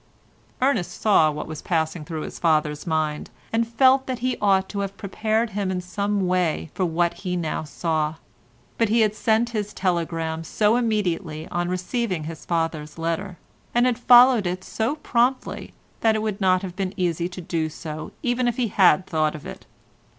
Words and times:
Ernest 0.63 0.99
saw 0.99 1.29
what 1.29 1.45
was 1.45 1.61
passing 1.61 2.03
through 2.03 2.21
his 2.21 2.39
father's 2.39 2.87
mind, 2.87 3.29
and 3.53 3.67
felt 3.67 4.07
that 4.07 4.17
he 4.17 4.35
ought 4.41 4.67
to 4.67 4.79
have 4.79 4.97
prepared 4.97 5.51
him 5.51 5.69
in 5.69 5.79
some 5.79 6.25
way 6.25 6.71
for 6.73 6.85
what 6.87 7.13
he 7.21 7.35
now 7.37 7.63
saw; 7.63 8.15
but 8.79 8.89
he 8.89 9.01
had 9.01 9.13
sent 9.13 9.51
his 9.51 9.75
telegram 9.75 10.43
so 10.43 10.75
immediately 10.75 11.47
on 11.49 11.69
receiving 11.69 12.23
his 12.23 12.45
father's 12.47 12.97
letter, 12.97 13.37
and 13.75 13.85
had 13.85 13.99
followed 13.99 14.47
it 14.47 14.63
so 14.63 14.95
promptly 14.95 15.71
that 15.99 16.15
it 16.15 16.23
would 16.23 16.41
not 16.41 16.63
have 16.63 16.75
been 16.75 16.95
easy 16.97 17.29
to 17.29 17.39
do 17.39 17.69
so 17.69 18.11
even 18.23 18.47
if 18.47 18.57
he 18.57 18.69
had 18.69 19.05
thought 19.05 19.35
of 19.35 19.45
it. 19.45 19.67